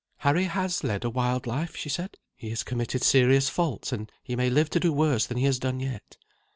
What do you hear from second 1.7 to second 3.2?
she said; "he has committed